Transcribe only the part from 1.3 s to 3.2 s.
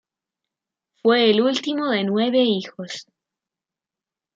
último de nueve hijos.